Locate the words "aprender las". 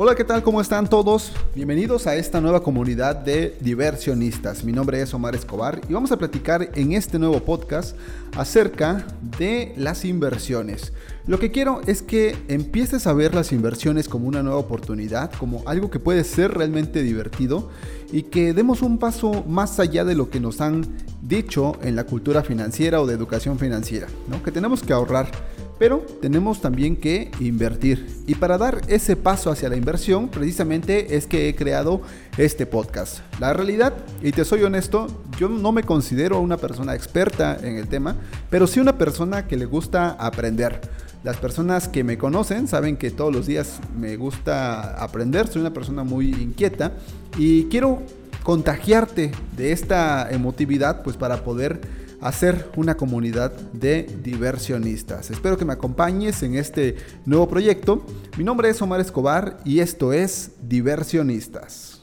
40.10-41.36